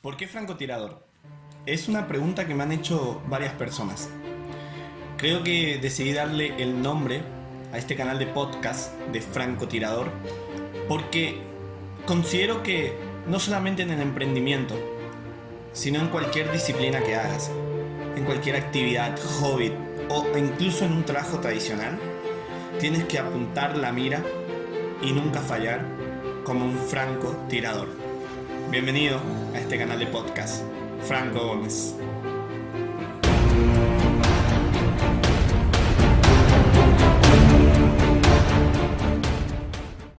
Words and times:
¿Por 0.00 0.16
qué 0.16 0.28
francotirador? 0.28 1.04
Es 1.66 1.88
una 1.88 2.06
pregunta 2.06 2.46
que 2.46 2.54
me 2.54 2.62
han 2.62 2.70
hecho 2.70 3.20
varias 3.26 3.52
personas. 3.54 4.08
Creo 5.16 5.42
que 5.42 5.78
decidí 5.82 6.12
darle 6.12 6.54
el 6.62 6.80
nombre 6.80 7.22
a 7.72 7.78
este 7.78 7.96
canal 7.96 8.16
de 8.20 8.28
podcast 8.28 8.94
de 9.10 9.20
francotirador 9.20 10.12
porque 10.86 11.40
considero 12.06 12.62
que 12.62 12.96
no 13.26 13.40
solamente 13.40 13.82
en 13.82 13.90
el 13.90 14.00
emprendimiento, 14.00 14.76
sino 15.72 15.98
en 15.98 16.10
cualquier 16.10 16.52
disciplina 16.52 17.02
que 17.02 17.16
hagas, 17.16 17.50
en 18.14 18.24
cualquier 18.24 18.54
actividad, 18.54 19.18
hobby 19.40 19.72
o 20.10 20.24
incluso 20.38 20.84
en 20.84 20.92
un 20.92 21.04
trabajo 21.04 21.40
tradicional, 21.40 21.98
tienes 22.78 23.02
que 23.06 23.18
apuntar 23.18 23.76
la 23.76 23.90
mira 23.90 24.22
y 25.02 25.10
nunca 25.10 25.40
fallar 25.40 25.84
como 26.44 26.64
un 26.64 26.78
francotirador. 26.78 28.07
Bienvenido 28.70 29.18
a 29.54 29.58
este 29.60 29.78
canal 29.78 29.98
de 29.98 30.06
podcast, 30.08 30.62
Franco 31.06 31.38
Gómez. 31.38 31.94